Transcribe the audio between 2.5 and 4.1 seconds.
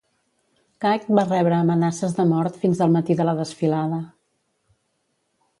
fins al matí de la desfilada.